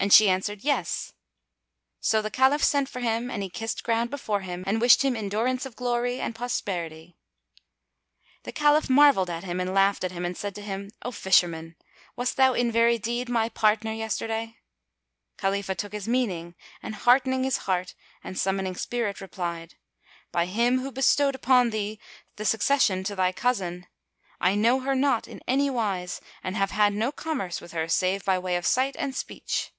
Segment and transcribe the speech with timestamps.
[0.00, 1.14] and she answered, "Yes."
[1.98, 5.16] So the Caliph sent for him and he kissed ground before him and wished him
[5.16, 7.16] endurance of glory and prosperity.
[8.42, 11.76] The Caliph marvelled at him and laughed at him and said to him, "O Fisherman,
[12.16, 14.56] wast thou in very deed my partner [FN#255] yesterday?"
[15.38, 19.76] Khalifah took his meaning and heartening his heart and summoning spirit replied,
[20.30, 21.98] "By Him who bestowed upon thee
[22.36, 23.86] the succession to thy cousin, [FN#256]
[24.42, 28.38] I know her not in anywise and have had no commerce with her save by
[28.38, 29.70] way of sight and speech!"